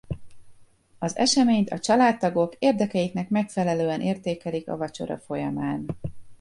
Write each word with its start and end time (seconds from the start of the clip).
Az 0.99 1.17
eseményt 1.17 1.69
a 1.69 1.79
családtagok 1.79 2.55
érdekeiknek 2.59 3.29
megfelelően 3.29 4.01
értékelik 4.01 4.67
a 4.69 4.77
vacsora 4.77 5.17
folyamán. 5.19 5.85